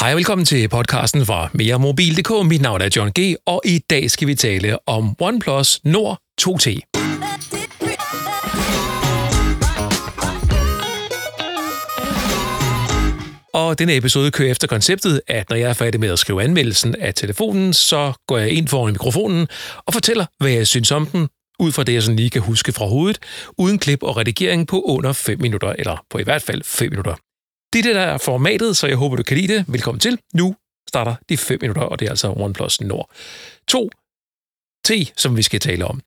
Hej 0.00 0.12
og 0.12 0.16
velkommen 0.16 0.44
til 0.44 0.68
podcasten 0.68 1.26
fra 1.26 1.48
MereMobil.dk. 1.54 2.46
Mit 2.46 2.62
navn 2.62 2.80
er 2.80 2.88
John 2.96 3.12
G, 3.18 3.34
og 3.46 3.62
i 3.64 3.78
dag 3.78 4.10
skal 4.10 4.28
vi 4.28 4.34
tale 4.34 4.88
om 4.88 5.16
OnePlus 5.20 5.80
Nord 5.84 6.18
2T. 6.40 6.66
Og 13.54 13.78
denne 13.78 13.96
episode 13.96 14.30
kører 14.30 14.50
efter 14.50 14.66
konceptet, 14.66 15.20
at 15.26 15.50
når 15.50 15.56
jeg 15.56 15.70
er 15.70 15.74
færdig 15.74 16.00
med 16.00 16.08
at 16.08 16.18
skrive 16.18 16.42
anmeldelsen 16.42 16.94
af 16.94 17.14
telefonen, 17.14 17.72
så 17.72 18.12
går 18.28 18.38
jeg 18.38 18.50
ind 18.50 18.68
foran 18.68 18.92
mikrofonen 18.92 19.48
og 19.86 19.92
fortæller, 19.92 20.26
hvad 20.40 20.50
jeg 20.50 20.66
synes 20.66 20.90
om 20.90 21.06
den, 21.06 21.28
ud 21.58 21.72
fra 21.72 21.84
det, 21.84 21.94
jeg 21.94 22.02
sådan 22.02 22.16
lige 22.16 22.30
kan 22.30 22.42
huske 22.42 22.72
fra 22.72 22.86
hovedet, 22.86 23.18
uden 23.58 23.78
klip 23.78 24.02
og 24.02 24.16
redigering 24.16 24.66
på 24.66 24.80
under 24.80 25.12
5 25.12 25.40
minutter, 25.40 25.72
eller 25.78 26.04
på 26.10 26.18
i 26.18 26.22
hvert 26.22 26.42
fald 26.42 26.62
5 26.64 26.90
minutter. 26.90 27.14
Det 27.72 27.78
er 27.78 27.82
det, 27.82 27.94
der 27.94 28.00
er 28.00 28.18
formatet, 28.18 28.76
så 28.76 28.86
jeg 28.86 28.96
håber, 28.96 29.16
du 29.16 29.22
kan 29.22 29.36
lide 29.36 29.54
det. 29.54 29.64
Velkommen 29.68 30.00
til. 30.00 30.18
Nu 30.34 30.54
starter 30.88 31.14
de 31.28 31.36
5 31.36 31.58
minutter, 31.60 31.82
og 31.82 32.00
det 32.00 32.06
er 32.06 32.10
altså 32.10 32.32
OnePlus 32.36 32.80
Nord 32.80 33.10
2 33.68 33.90
T, 34.84 34.90
som 35.16 35.36
vi 35.36 35.42
skal 35.42 35.60
tale 35.60 35.84
om. 35.84 36.00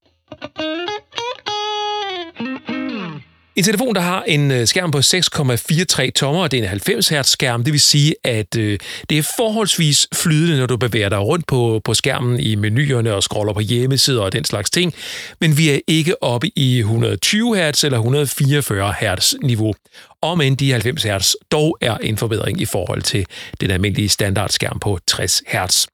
En 3.56 3.64
telefon, 3.64 3.96
der 3.96 4.02
har 4.02 4.24
en 4.24 4.52
øh, 4.52 4.68
skærm 4.68 4.92
på 4.92 4.98
6,43 4.98 6.12
tommer, 6.16 6.42
og 6.42 6.52
det 6.52 6.60
er 6.60 6.64
en 6.64 6.70
90 6.70 7.10
Hz 7.10 7.28
skærm, 7.28 7.64
det 7.64 7.74
vil 7.74 7.82
sige, 7.82 8.16
at 8.24 8.58
øh, 8.58 8.80
det 9.10 9.18
er 9.18 9.34
forholdsvis 9.38 10.08
flydende, 10.16 10.58
når 10.58 10.66
du 10.66 10.78
bevæger 10.78 11.10
dig 11.10 11.20
rundt 11.20 11.48
på, 11.48 11.82
på 11.86 11.94
skærmen 11.94 12.40
i 12.40 12.56
menuerne 12.56 13.14
og 13.14 13.24
scroller 13.24 13.54
på 13.54 13.60
hjemmesider 13.60 14.22
og 14.22 14.34
den 14.34 14.46
slags 14.46 14.70
ting, 14.70 14.94
men 15.42 15.58
vi 15.58 15.70
er 15.70 15.80
ikke 15.88 16.24
oppe 16.24 16.52
i 16.56 16.80
120 16.80 17.72
Hz 17.72 17.84
eller 17.84 17.98
144 17.98 18.94
Hz 19.00 19.34
niveau. 19.44 19.74
Om 20.22 20.42
end 20.42 20.58
de 20.58 20.72
90 20.72 21.04
Hz 21.04 21.36
dog 21.52 21.78
er 21.82 21.98
en 21.98 22.18
forbedring 22.18 22.62
i 22.62 22.66
forhold 22.66 23.02
til 23.02 23.26
den 23.62 23.72
almindelige 23.72 24.10
standardskærm 24.10 24.80
på 24.80 25.00
60 25.08 25.44
Hz. 25.48 25.86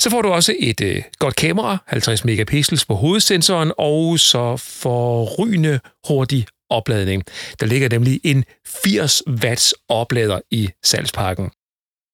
Så 0.00 0.10
får 0.10 0.22
du 0.22 0.28
også 0.28 0.54
et 0.58 0.80
øh, 0.80 1.02
godt 1.18 1.36
kamera, 1.36 1.78
50 1.86 2.24
megapixels 2.24 2.84
på 2.84 2.94
hovedsensoren, 2.94 3.72
og 3.78 4.18
så 4.18 4.56
forrygende 4.56 5.80
hurtig 6.08 6.46
opladning. 6.70 7.24
Der 7.60 7.66
ligger 7.66 7.88
nemlig 7.88 8.20
en 8.24 8.44
80 8.66 9.22
watts 9.28 9.74
oplader 9.88 10.40
i 10.50 10.68
salgspakken. 10.82 11.50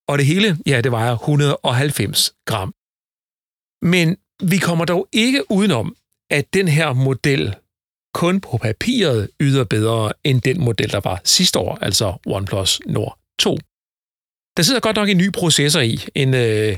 Og 0.08 0.18
det 0.18 0.26
hele, 0.26 0.58
ja, 0.66 0.80
det 0.80 0.92
vejer 0.92 1.12
190 1.12 2.32
gram. 2.46 2.74
Men 3.82 4.16
vi 4.42 4.58
kommer 4.58 4.84
dog 4.84 5.08
ikke 5.12 5.50
udenom, 5.50 5.96
at 6.30 6.54
den 6.54 6.68
her 6.68 6.92
model 6.92 7.54
kun 8.14 8.40
på 8.40 8.58
papiret 8.58 9.28
yder 9.40 9.64
bedre 9.64 10.12
end 10.24 10.42
den 10.42 10.60
model, 10.60 10.90
der 10.90 11.00
var 11.04 11.20
sidste 11.24 11.58
år, 11.58 11.78
altså 11.80 12.14
OnePlus 12.26 12.80
Nord 12.86 13.18
2. 13.38 13.58
Der 14.56 14.62
sidder 14.62 14.80
godt 14.80 14.96
nok 14.96 15.08
en 15.08 15.16
ny 15.16 15.32
processor 15.32 15.80
i, 15.80 15.98
en 16.14 16.34
øh, 16.34 16.76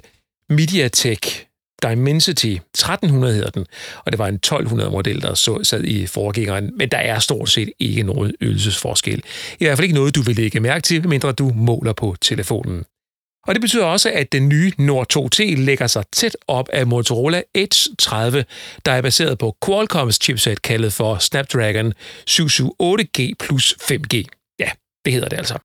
MediaTek 0.50 1.45
Dimensity 1.82 2.46
1300 2.46 3.34
hedder 3.34 3.50
den, 3.50 3.66
og 4.04 4.12
det 4.12 4.18
var 4.18 4.26
en 4.26 4.34
1200 4.34 4.90
model, 4.90 5.22
der 5.22 5.34
så, 5.34 5.64
sad 5.64 5.84
i 5.84 6.06
forgængeren, 6.06 6.70
men 6.76 6.88
der 6.88 6.98
er 6.98 7.18
stort 7.18 7.48
set 7.48 7.72
ikke 7.78 8.02
nogen 8.02 8.34
ydelsesforskel. 8.40 9.22
I 9.60 9.64
hvert 9.64 9.78
fald 9.78 9.84
ikke 9.84 9.94
noget, 9.94 10.14
du 10.14 10.22
vil 10.22 10.36
lægge 10.36 10.60
mærke 10.60 10.82
til, 10.82 11.08
mindre 11.08 11.32
du 11.32 11.52
måler 11.54 11.92
på 11.92 12.16
telefonen. 12.20 12.84
Og 13.46 13.54
det 13.54 13.60
betyder 13.60 13.84
også, 13.84 14.10
at 14.10 14.32
den 14.32 14.48
nye 14.48 14.72
Nord 14.78 15.16
2T 15.16 15.42
lægger 15.42 15.86
sig 15.86 16.04
tæt 16.12 16.36
op 16.48 16.68
af 16.72 16.86
Motorola 16.86 17.42
Edge 17.54 17.96
30, 17.98 18.44
der 18.86 18.92
er 18.92 19.02
baseret 19.02 19.38
på 19.38 19.56
Qualcomms 19.64 20.18
chipset 20.22 20.62
kaldet 20.62 20.92
for 20.92 21.18
Snapdragon 21.18 21.92
778G 22.30 23.32
plus 23.38 23.76
5G. 23.82 24.24
Ja, 24.58 24.70
det 25.04 25.12
hedder 25.12 25.28
det 25.28 25.36
altså. 25.36 25.58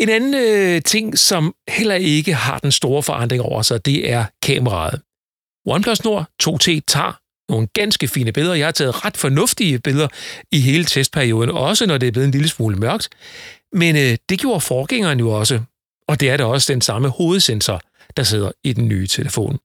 En 0.00 0.08
anden 0.08 0.34
øh, 0.34 0.82
ting, 0.82 1.18
som 1.18 1.54
heller 1.68 1.94
ikke 1.94 2.34
har 2.34 2.58
den 2.58 2.72
store 2.72 3.02
forandring 3.02 3.42
over 3.42 3.62
sig, 3.62 3.86
det 3.86 4.10
er 4.10 4.24
kameraet. 4.42 5.00
OnePlus 5.66 6.04
Nord 6.04 6.26
2T 6.42 6.80
tager 6.88 7.18
nogle 7.48 7.68
ganske 7.74 8.08
fine 8.08 8.32
billeder. 8.32 8.54
Jeg 8.54 8.66
har 8.66 8.72
taget 8.72 9.04
ret 9.04 9.16
fornuftige 9.16 9.78
billeder 9.78 10.08
i 10.52 10.60
hele 10.60 10.84
testperioden, 10.84 11.50
også 11.50 11.86
når 11.86 11.98
det 11.98 12.06
er 12.06 12.12
blevet 12.12 12.26
en 12.26 12.32
lille 12.32 12.48
smule 12.48 12.76
mørkt. 12.76 13.08
Men 13.72 13.96
øh, 13.96 14.16
det 14.28 14.38
gjorde 14.38 14.60
forgængeren 14.60 15.18
jo 15.18 15.30
også, 15.30 15.60
og 16.08 16.20
det 16.20 16.30
er 16.30 16.36
da 16.36 16.44
også 16.44 16.72
den 16.72 16.80
samme 16.80 17.08
hovedsensor, 17.08 17.80
der 18.16 18.22
sidder 18.22 18.50
i 18.64 18.72
den 18.72 18.88
nye 18.88 19.06
telefon. 19.06 19.58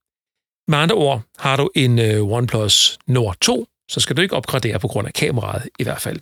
Med 0.68 0.78
andre 0.78 0.96
ord, 0.96 1.22
har 1.38 1.58
du 1.58 1.70
en 1.76 2.00
øh, 2.00 2.24
OnePlus 2.24 3.00
Nord 3.08 3.36
2, 3.42 3.68
så 3.90 4.00
skal 4.00 4.18
du 4.18 4.22
ikke 4.22 4.36
opgradere 4.36 4.80
på 4.80 4.88
grund 4.88 5.08
af 5.08 5.14
kameraet 5.14 5.70
i 5.80 5.84
hvert 5.84 6.02
fald. 6.02 6.20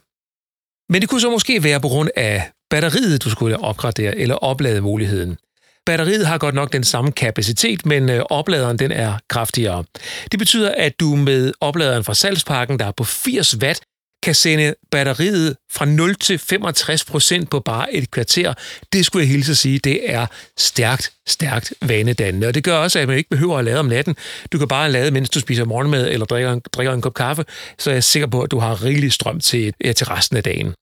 Men 0.90 1.02
det 1.02 1.10
kunne 1.10 1.22
så 1.22 1.30
måske 1.30 1.64
være 1.64 1.80
på 1.80 1.88
grund 1.88 2.10
af 2.16 2.50
batteriet, 2.70 3.24
du 3.24 3.30
skulle 3.30 3.60
opgradere, 3.60 4.18
eller 4.18 4.36
oplade 4.36 4.82
muligheden. 4.82 5.38
Batteriet 5.86 6.28
har 6.28 6.38
godt 6.38 6.56
nok 6.56 6.74
den 6.74 6.84
samme 6.84 7.12
kapacitet, 7.12 7.86
men 7.86 8.10
øh, 8.10 8.24
opladeren 8.30 8.80
den 8.80 8.92
er 8.92 9.18
kraftigere. 9.30 9.84
Det 10.32 10.40
betyder, 10.40 10.72
at 10.78 11.00
du 11.00 11.16
med 11.16 11.54
opladeren 11.62 12.04
fra 12.04 12.14
salgspakken, 12.14 12.80
der 12.80 12.86
er 12.86 12.92
på 12.92 13.04
80 13.04 13.58
watt, 13.58 13.82
kan 14.26 14.36
sende 14.36 14.76
batteriet 14.92 15.56
fra 15.72 15.86
0 15.86 16.16
til 16.16 16.40
65 16.40 17.06
procent 17.06 17.50
på 17.50 17.60
bare 17.60 17.94
et 17.94 18.12
kvarter. 18.12 18.54
Det 18.94 19.06
skulle 19.06 19.24
jeg 19.24 19.30
hilse 19.30 19.52
at 19.52 19.58
sige, 19.58 19.80
det 19.80 20.12
er 20.12 20.26
stærkt, 20.58 21.14
stærkt 21.28 21.74
vanedannende. 21.82 22.48
Og 22.48 22.54
det 22.54 22.64
gør 22.64 22.78
også, 22.78 23.00
at 23.00 23.08
man 23.08 23.18
ikke 23.18 23.30
behøver 23.30 23.58
at 23.58 23.66
lade 23.66 23.80
om 23.80 23.86
natten. 23.86 24.16
Du 24.52 24.58
kan 24.58 24.68
bare 24.68 24.92
lade, 24.92 25.12
mens 25.12 25.30
du 25.30 25.40
spiser 25.40 25.66
morgenmad 25.66 26.08
eller 26.08 26.26
drikker 26.26 26.54
en, 26.54 26.62
drikker 26.74 26.94
en 26.94 27.02
kop 27.02 27.14
kaffe, 27.14 27.46
så 27.80 27.90
er 27.90 27.94
jeg 27.94 28.04
sikker 28.04 28.28
på, 28.28 28.42
at 28.42 28.52
du 28.52 28.60
har 28.60 28.84
rigelig 28.84 29.14
strøm 29.14 29.40
til, 29.40 29.74
til 29.96 30.08
resten 30.08 30.38
af 30.38 30.44
dagen. 30.44 30.74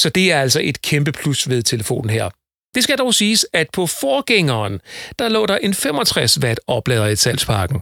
Så 0.00 0.08
det 0.08 0.32
er 0.32 0.40
altså 0.40 0.60
et 0.62 0.82
kæmpe 0.82 1.12
plus 1.12 1.48
ved 1.48 1.62
telefonen 1.62 2.10
her. 2.10 2.30
Det 2.74 2.82
skal 2.82 2.98
dog 2.98 3.14
siges, 3.14 3.46
at 3.52 3.66
på 3.72 3.86
forgængeren, 3.86 4.80
der 5.18 5.28
lå 5.28 5.46
der 5.46 5.56
en 5.56 5.74
65 5.74 6.40
watt 6.40 6.60
oplader 6.66 7.06
i 7.06 7.16
salgspakken. 7.16 7.80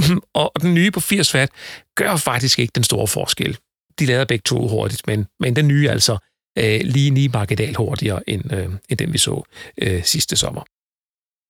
og 0.34 0.52
den 0.62 0.74
nye 0.74 0.90
på 0.90 1.00
80 1.00 1.34
watt 1.34 1.52
gør 1.96 2.16
faktisk 2.16 2.58
ikke 2.58 2.72
den 2.74 2.84
store 2.84 3.08
forskel. 3.08 3.58
De 3.98 4.06
lader 4.06 4.24
begge 4.24 4.42
to 4.42 4.68
hurtigt, 4.68 5.06
men, 5.06 5.26
men 5.40 5.56
den 5.56 5.68
nye 5.68 5.90
altså 5.90 6.18
øh, 6.58 6.80
lige 6.84 7.10
ni 7.10 7.28
marginal 7.28 7.74
hurtigere 7.74 8.30
end, 8.30 8.52
øh, 8.52 8.68
end 8.88 8.98
den, 8.98 9.12
vi 9.12 9.18
så 9.18 9.42
øh, 9.82 10.04
sidste 10.04 10.36
sommer. 10.36 10.62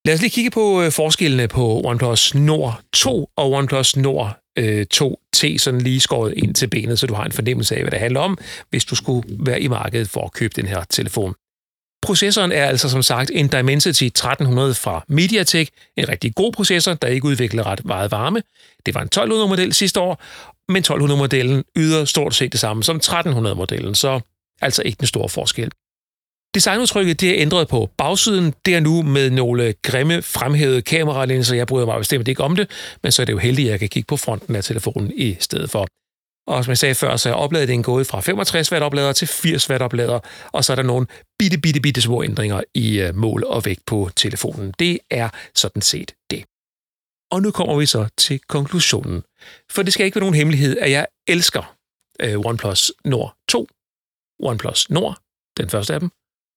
Lad 0.06 0.14
os 0.14 0.20
lige 0.20 0.30
kigge 0.30 0.50
på 0.50 0.82
øh, 0.82 0.92
forskellene 0.92 1.48
på 1.48 1.80
OnePlus 1.84 2.34
Nord 2.34 2.80
2 2.92 3.30
og 3.36 3.52
OnePlus 3.52 3.96
Nord 3.96 4.38
øh, 4.58 4.86
2T, 4.94 5.58
sådan 5.58 5.80
lige 5.80 6.00
skåret 6.00 6.34
ind 6.36 6.54
til 6.54 6.66
benet, 6.66 6.98
så 6.98 7.06
du 7.06 7.14
har 7.14 7.24
en 7.24 7.32
fornemmelse 7.32 7.76
af, 7.76 7.82
hvad 7.82 7.90
det 7.90 8.00
handler 8.00 8.20
om, 8.20 8.38
hvis 8.70 8.84
du 8.84 8.94
skulle 8.94 9.28
være 9.40 9.60
i 9.60 9.68
markedet 9.68 10.08
for 10.08 10.24
at 10.24 10.32
købe 10.32 10.52
den 10.56 10.66
her 10.66 10.84
telefon. 10.90 11.34
Processoren 12.02 12.52
er 12.52 12.64
altså 12.64 12.88
som 12.88 13.02
sagt 13.02 13.30
en 13.34 13.48
Dimensity 13.48 14.04
1300 14.04 14.74
fra 14.74 15.04
MediaTek, 15.08 15.68
en 15.96 16.08
rigtig 16.08 16.34
god 16.34 16.52
processor, 16.52 16.94
der 16.94 17.08
ikke 17.08 17.26
udvikler 17.26 17.66
ret 17.66 17.84
meget 17.84 18.10
varme. 18.10 18.42
Det 18.86 18.94
var 18.94 19.02
en 19.02 19.08
1200-model 19.16 19.72
sidste 19.72 20.00
år, 20.00 20.22
men 20.68 20.84
1200-modellen 20.86 21.64
yder 21.76 22.04
stort 22.04 22.34
set 22.34 22.52
det 22.52 22.60
samme 22.60 22.82
som 22.82 23.00
1300-modellen, 23.04 23.94
så 23.94 24.20
altså 24.62 24.82
ikke 24.82 24.98
den 24.98 25.06
store 25.06 25.28
forskel. 25.28 25.70
Designudtrykket 26.54 27.20
det 27.20 27.30
er 27.30 27.42
ændret 27.42 27.68
på 27.68 27.90
bagsiden. 27.98 28.54
Det 28.64 28.74
er 28.74 28.80
nu 28.80 29.02
med 29.02 29.30
nogle 29.30 29.74
grimme 29.82 30.22
fremhævede 30.22 30.82
kameralinser. 30.82 31.56
Jeg 31.56 31.66
bryder 31.66 31.86
mig 31.86 31.98
bestemt 31.98 32.28
ikke 32.28 32.44
om 32.44 32.56
det, 32.56 32.70
men 33.02 33.12
så 33.12 33.22
er 33.22 33.26
det 33.26 33.32
jo 33.32 33.38
heldigt, 33.38 33.66
at 33.66 33.70
jeg 33.70 33.80
kan 33.80 33.88
kigge 33.88 34.06
på 34.06 34.16
fronten 34.16 34.56
af 34.56 34.64
telefonen 34.64 35.12
i 35.16 35.36
stedet 35.40 35.70
for. 35.70 35.86
Og 36.46 36.64
som 36.64 36.70
jeg 36.70 36.78
sagde 36.78 36.94
før, 36.94 37.16
så 37.16 37.28
er 37.28 37.32
opladningen 37.32 37.82
gået 37.82 38.06
fra 38.06 38.20
65 38.20 38.72
watt 38.72 38.84
oplader 38.84 39.12
til 39.12 39.28
80 39.28 39.70
watt 39.70 39.82
oplader, 39.82 40.20
og 40.52 40.64
så 40.64 40.72
er 40.72 40.76
der 40.76 40.82
nogle 40.82 41.06
bitte, 41.38 41.58
bitte, 41.58 41.80
bitte 41.80 42.00
små 42.00 42.22
ændringer 42.22 42.60
i 42.74 43.00
øh, 43.00 43.16
mål 43.16 43.44
og 43.44 43.64
vægt 43.64 43.86
på 43.86 44.10
telefonen. 44.16 44.74
Det 44.78 44.98
er 45.10 45.28
sådan 45.54 45.82
set 45.82 46.12
det. 46.30 46.44
Og 47.30 47.42
nu 47.42 47.50
kommer 47.50 47.76
vi 47.76 47.86
så 47.86 48.08
til 48.16 48.40
konklusionen. 48.40 49.22
For 49.70 49.82
det 49.82 49.92
skal 49.92 50.06
ikke 50.06 50.14
være 50.14 50.22
nogen 50.22 50.34
hemmelighed, 50.34 50.78
at 50.78 50.90
jeg 50.90 51.06
elsker 51.28 51.76
øh, 52.20 52.38
OnePlus 52.38 52.92
Nord 53.04 53.36
2, 53.48 53.68
OnePlus 54.42 54.90
Nord, 54.90 55.18
den 55.56 55.70
første 55.70 55.94
af 55.94 56.00
dem, 56.00 56.10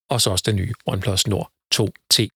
og 0.09 0.21
så 0.21 0.29
også 0.29 0.43
den 0.45 0.55
nye 0.55 0.73
OnePlus 0.85 1.27
Nord 1.27 1.51
2T. 1.75 2.27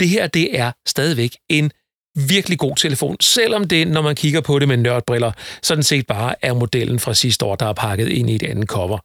Det 0.00 0.08
her, 0.08 0.26
det 0.26 0.58
er 0.58 0.72
stadigvæk 0.86 1.36
en 1.48 1.72
virkelig 2.14 2.58
god 2.58 2.76
telefon, 2.76 3.16
selvom 3.20 3.68
det, 3.68 3.88
når 3.88 4.02
man 4.02 4.16
kigger 4.16 4.40
på 4.40 4.58
det 4.58 4.68
med 4.68 4.76
nørdbriller, 4.76 5.32
sådan 5.62 5.82
set 5.82 6.06
bare 6.06 6.34
er 6.42 6.54
modellen 6.54 6.98
fra 6.98 7.14
sidste 7.14 7.44
år, 7.44 7.56
der 7.56 7.66
er 7.66 7.72
pakket 7.72 8.08
ind 8.08 8.30
i 8.30 8.34
et 8.34 8.42
andet 8.42 8.68
cover. 8.68 8.98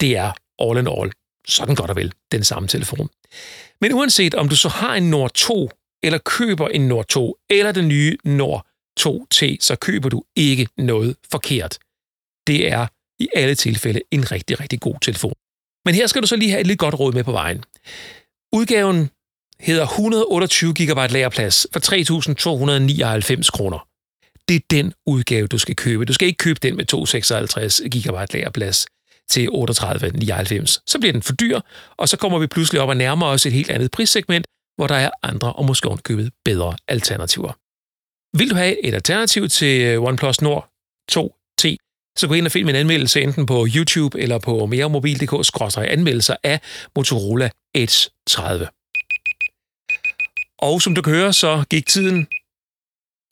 Det 0.00 0.16
er 0.16 0.32
all 0.58 0.78
in 0.78 0.88
all, 1.00 1.12
sådan 1.48 1.74
godt 1.74 1.90
og 1.90 1.96
vel, 1.96 2.12
den 2.32 2.44
samme 2.44 2.68
telefon. 2.68 3.08
Men 3.80 3.92
uanset 3.92 4.34
om 4.34 4.48
du 4.48 4.56
så 4.56 4.68
har 4.68 4.94
en 4.94 5.10
Nord 5.10 5.30
2, 5.34 5.70
eller 6.02 6.18
køber 6.18 6.68
en 6.68 6.88
Nord 6.88 7.06
2, 7.06 7.36
eller 7.50 7.72
den 7.72 7.88
nye 7.88 8.16
Nord 8.24 8.66
2T, 9.00 9.56
så 9.60 9.76
køber 9.80 10.08
du 10.08 10.24
ikke 10.36 10.68
noget 10.78 11.16
forkert. 11.30 11.78
Det 12.46 12.72
er 12.72 12.86
i 13.18 13.28
alle 13.34 13.54
tilfælde 13.54 14.00
en 14.10 14.32
rigtig, 14.32 14.60
rigtig 14.60 14.80
god 14.80 14.96
telefon. 15.02 15.34
Men 15.84 15.94
her 15.94 16.06
skal 16.06 16.22
du 16.22 16.26
så 16.26 16.36
lige 16.36 16.50
have 16.50 16.60
et 16.60 16.66
lidt 16.66 16.78
godt 16.78 17.00
råd 17.00 17.12
med 17.12 17.24
på 17.24 17.32
vejen. 17.32 17.64
Udgaven 18.52 19.10
hedder 19.60 19.86
128 19.86 20.74
GB 20.74 21.12
lagerplads 21.12 21.66
for 21.72 21.80
3.299 23.40 23.50
kroner. 23.50 23.88
Det 24.48 24.56
er 24.56 24.60
den 24.70 24.92
udgave, 25.06 25.46
du 25.46 25.58
skal 25.58 25.76
købe. 25.76 26.04
Du 26.04 26.12
skal 26.12 26.28
ikke 26.28 26.38
købe 26.38 26.58
den 26.62 26.76
med 26.76 26.84
256 26.84 27.80
GB 27.80 28.32
lagerplads 28.34 28.86
til 29.28 29.48
38,99. 29.48 30.82
Så 30.86 30.98
bliver 31.00 31.12
den 31.12 31.22
for 31.22 31.32
dyr, 31.32 31.60
og 31.96 32.08
så 32.08 32.16
kommer 32.16 32.38
vi 32.38 32.46
pludselig 32.46 32.80
op 32.80 32.88
og 32.88 32.96
nærmer 32.96 33.26
os 33.26 33.46
et 33.46 33.52
helt 33.52 33.70
andet 33.70 33.90
prissegment, 33.90 34.46
hvor 34.76 34.86
der 34.86 34.94
er 34.94 35.10
andre 35.22 35.52
og 35.52 35.64
måske 35.64 35.88
ovenkøbet 35.88 36.32
bedre 36.44 36.76
alternativer. 36.88 37.52
Vil 38.38 38.50
du 38.50 38.54
have 38.54 38.86
et 38.86 38.94
alternativ 38.94 39.48
til 39.48 39.82
øh, 39.82 40.02
OnePlus 40.02 40.40
Nord 40.40 40.68
2T, 41.12 41.76
så 42.18 42.26
gå 42.28 42.34
ind 42.34 42.46
og 42.46 42.52
find 42.52 42.66
min 42.66 42.74
anmeldelse 42.74 43.22
enten 43.22 43.46
på 43.46 43.66
YouTube 43.76 44.20
eller 44.20 44.38
på 44.38 44.66
meremobil.dk-anmeldelser 44.66 46.36
af 46.42 46.60
Motorola 46.96 47.50
Edge 47.74 48.10
30. 48.26 48.68
Og 50.58 50.82
som 50.82 50.94
du 50.94 51.02
kan 51.02 51.12
høre, 51.12 51.32
så 51.32 51.64
gik 51.70 51.86
tiden 51.86 52.26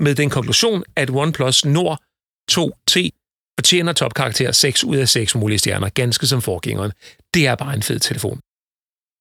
med 0.04 0.14
den 0.14 0.30
konklusion, 0.30 0.84
at 0.96 1.10
OnePlus 1.10 1.64
Nord 1.64 2.02
2T 2.52 3.08
fortjener 3.58 3.92
topkarakter 3.92 4.52
6 4.52 4.84
ud 4.84 4.96
af 4.96 5.08
6 5.08 5.34
mulige 5.34 5.58
stjerner, 5.58 5.88
ganske 5.88 6.26
som 6.26 6.42
forgængeren. 6.42 6.92
Det 7.34 7.46
er 7.46 7.54
bare 7.54 7.74
en 7.74 7.82
fed 7.82 8.00
telefon. 8.00 8.40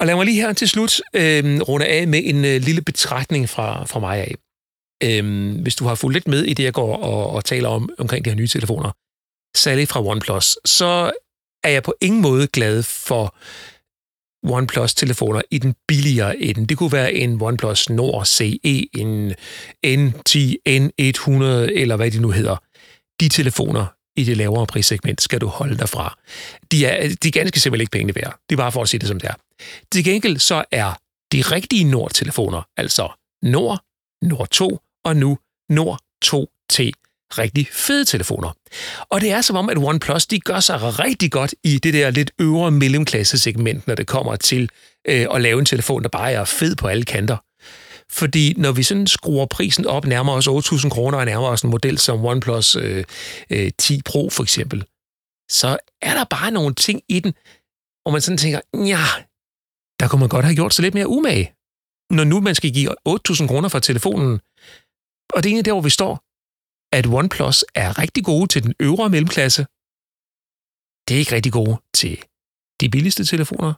Og 0.03 0.07
lad 0.07 0.15
mig 0.15 0.25
lige 0.25 0.41
her 0.41 0.53
til 0.53 0.69
slut 0.69 1.01
øh, 1.13 1.61
runde 1.61 1.85
af 1.85 2.07
med 2.07 2.21
en 2.25 2.45
øh, 2.45 2.61
lille 2.61 2.81
betragtning 2.81 3.49
fra, 3.49 3.85
fra 3.85 3.99
mig 3.99 4.17
af. 4.17 4.35
Øh, 5.03 5.61
hvis 5.61 5.75
du 5.75 5.85
har 5.85 5.95
fulgt 5.95 6.13
lidt 6.13 6.27
med 6.27 6.43
i 6.43 6.53
det, 6.53 6.63
jeg 6.63 6.73
går 6.73 6.95
og, 6.95 7.29
og 7.29 7.45
taler 7.45 7.69
om 7.69 7.89
omkring 7.97 8.25
de 8.25 8.29
her 8.29 8.37
nye 8.37 8.47
telefoner, 8.47 8.91
særligt 9.57 9.89
fra 9.89 10.05
OnePlus, 10.05 10.57
så 10.65 11.11
er 11.63 11.69
jeg 11.69 11.83
på 11.83 11.93
ingen 12.01 12.21
måde 12.21 12.47
glad 12.47 12.83
for 12.83 13.35
OnePlus-telefoner 14.43 15.41
i 15.51 15.57
den 15.57 15.75
billigere 15.87 16.37
ende. 16.37 16.65
Det 16.65 16.77
kunne 16.77 16.91
være 16.91 17.13
en 17.13 17.41
OnePlus 17.41 17.89
Nord 17.89 18.25
CE, 18.25 18.87
en 18.93 19.31
N10, 19.87 20.39
N100 20.69 21.43
eller 21.81 21.95
hvad 21.95 22.11
de 22.11 22.19
nu 22.19 22.29
hedder. 22.31 22.57
De 23.19 23.29
telefoner 23.29 23.85
i 24.15 24.23
det 24.23 24.37
lavere 24.37 24.67
prissegment 24.67 25.21
skal 25.21 25.41
du 25.41 25.47
holde 25.47 25.77
dig 25.77 25.89
fra. 25.89 26.17
De 26.71 26.85
er, 26.85 27.15
de 27.23 27.27
er 27.27 27.31
ganske 27.31 27.59
simpelthen 27.59 27.81
ikke 27.81 27.91
pengene 27.91 28.15
værd. 28.15 28.39
Det 28.49 28.55
er 28.55 28.57
bare 28.57 28.71
for 28.71 28.81
at 28.81 28.89
sige 28.89 28.99
det 28.99 29.07
som 29.07 29.19
det 29.19 29.29
er. 29.29 29.33
Til 29.91 30.03
gengæld 30.03 30.39
så 30.39 30.63
er 30.71 30.93
de 31.31 31.41
rigtige 31.41 31.83
Nord-telefoner, 31.83 32.61
altså 32.77 33.11
Nord, 33.41 33.83
Nord 34.21 34.49
2 34.49 34.79
og 35.05 35.15
nu 35.17 35.37
Nord 35.69 35.99
2T, 36.25 36.91
rigtig 37.37 37.67
fede 37.71 38.05
telefoner. 38.05 38.57
Og 39.09 39.21
det 39.21 39.31
er 39.31 39.41
som 39.41 39.55
om, 39.55 39.69
at 39.69 39.77
OnePlus 39.77 40.25
de 40.25 40.39
gør 40.39 40.59
sig 40.59 40.99
rigtig 40.99 41.31
godt 41.31 41.55
i 41.63 41.77
det 41.77 41.93
der 41.93 42.09
lidt 42.09 42.31
øvre 42.39 42.71
mellemklasse 42.71 43.39
segment, 43.39 43.87
når 43.87 43.95
det 43.95 44.07
kommer 44.07 44.35
til 44.35 44.69
øh, 45.07 45.27
at 45.33 45.41
lave 45.41 45.59
en 45.59 45.65
telefon, 45.65 46.03
der 46.03 46.09
bare 46.09 46.31
er 46.31 46.45
fed 46.45 46.75
på 46.75 46.87
alle 46.87 47.05
kanter. 47.05 47.37
Fordi 48.09 48.53
når 48.57 48.71
vi 48.71 48.83
sådan 48.83 49.07
skruer 49.07 49.45
prisen 49.45 49.85
op, 49.85 50.05
nærmer 50.05 50.33
os 50.33 50.47
8.000 50.47 50.89
kroner 50.89 51.17
og 51.17 51.25
nærmer 51.25 51.47
os 51.47 51.61
en 51.61 51.69
model 51.69 51.97
som 51.97 52.25
OnePlus 52.25 52.75
øh, 52.75 53.03
øh, 53.49 53.71
10 53.77 54.01
Pro 54.05 54.29
for 54.29 54.43
eksempel, 54.43 54.83
så 55.51 55.77
er 56.01 56.13
der 56.13 56.23
bare 56.23 56.51
nogle 56.51 56.75
ting 56.75 57.01
i 57.09 57.19
den, 57.19 57.33
hvor 58.01 58.11
man 58.11 58.21
sådan 58.21 58.37
tænker, 58.37 58.59
ja, 58.73 59.05
der 60.03 60.09
kunne 60.09 60.19
man 60.19 60.29
godt 60.35 60.45
have 60.45 60.55
gjort 60.55 60.73
sig 60.73 60.83
lidt 60.83 60.93
mere 60.93 61.07
umage. 61.07 61.47
Når 62.17 62.23
nu 62.23 62.37
man 62.41 62.55
skal 62.55 62.73
give 62.73 62.89
8.000 63.09 63.47
kroner 63.47 63.69
for 63.69 63.79
telefonen, 63.79 64.33
og 65.33 65.37
det 65.37 65.45
er 65.45 65.51
egentlig 65.51 65.65
der, 65.65 65.77
hvor 65.77 65.87
vi 65.89 65.97
står, 65.99 66.13
at 66.97 67.05
OnePlus 67.19 67.65
er 67.75 67.89
rigtig 68.03 68.23
gode 68.31 68.47
til 68.47 68.63
den 68.63 68.73
øvre 68.79 69.09
mellemklasse. 69.09 69.61
Det 71.05 71.11
er 71.15 71.19
ikke 71.23 71.35
rigtig 71.35 71.53
gode 71.59 71.75
til 71.99 72.13
de 72.81 72.89
billigste 72.89 73.25
telefoner. 73.25 73.73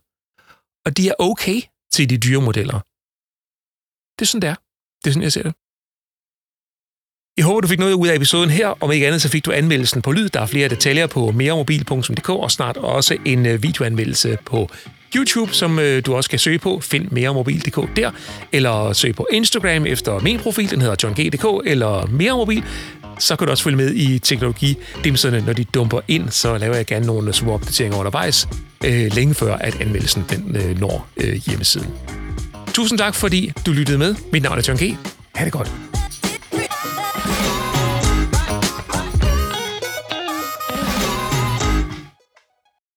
Og 0.85 0.97
de 0.97 1.03
er 1.09 1.15
okay 1.19 1.59
til 1.95 2.09
de 2.09 2.17
dyre 2.25 2.41
modeller. 2.47 2.79
Det 4.15 4.21
er 4.25 4.29
sådan, 4.31 4.43
det 4.45 4.49
er. 4.53 4.57
Det 5.01 5.07
er 5.07 5.13
sådan, 5.13 5.27
jeg 5.27 5.35
ser 5.37 5.45
det. 5.47 5.53
Jeg 7.37 7.45
håber, 7.45 7.61
du 7.61 7.67
fik 7.67 7.79
noget 7.79 7.93
ud 7.93 8.07
af 8.07 8.15
episoden 8.15 8.49
her. 8.49 8.67
Om 8.83 8.91
ikke 8.91 9.07
andet, 9.07 9.21
så 9.21 9.29
fik 9.29 9.45
du 9.45 9.51
anmeldelsen 9.51 10.01
på 10.01 10.11
lyd. 10.11 10.29
Der 10.29 10.41
er 10.41 10.45
flere 10.45 10.69
detaljer 10.69 11.07
på 11.07 11.31
meremobil.dk 11.31 12.29
og 12.29 12.51
snart 12.51 12.77
også 12.77 13.17
en 13.25 13.45
øh, 13.45 13.63
videoanmeldelse 13.63 14.37
på 14.45 14.69
YouTube, 15.15 15.53
som 15.53 15.79
øh, 15.79 16.05
du 16.05 16.15
også 16.15 16.29
kan 16.29 16.39
søge 16.39 16.59
på. 16.59 16.79
Find 16.79 17.07
meremobil.dk 17.11 17.95
der. 17.95 18.11
Eller 18.51 18.93
søg 18.93 19.15
på 19.15 19.27
Instagram 19.31 19.85
efter 19.85 20.19
min 20.19 20.39
profil. 20.39 20.71
Den 20.71 20.81
hedder 20.81 20.95
johng.dk 21.03 21.69
eller 21.69 22.05
meremobil. 22.05 22.63
Så 23.19 23.35
kan 23.35 23.47
du 23.47 23.51
også 23.51 23.63
følge 23.63 23.77
med 23.77 23.93
i 23.93 24.19
teknologidimserne, 24.19 25.43
når 25.45 25.53
de 25.53 25.63
dumper 25.63 25.99
ind. 26.07 26.29
Så 26.29 26.57
laver 26.57 26.75
jeg 26.75 26.85
gerne 26.85 27.05
nogle 27.05 27.33
små 27.33 27.53
opdateringer 27.53 27.97
undervejs, 27.97 28.47
øh, 28.85 29.13
længe 29.13 29.33
før 29.33 29.55
at 29.55 29.81
anmeldelsen 29.81 30.25
den 30.29 30.55
øh, 30.55 30.79
når 30.79 31.07
øh, 31.17 31.33
hjemmesiden. 31.33 31.87
Tusind 32.73 32.99
tak, 32.99 33.15
fordi 33.15 33.51
du 33.65 33.71
lyttede 33.71 33.97
med. 33.97 34.15
Mit 34.31 34.43
navn 34.43 34.57
er 34.57 34.63
John 34.67 34.77
G. 34.77 34.97
Ha' 35.35 35.45
det 35.45 35.53
godt. 35.53 35.84